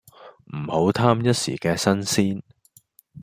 [0.55, 1.93] 唔好貪一時既新
[2.41, 2.41] 鮮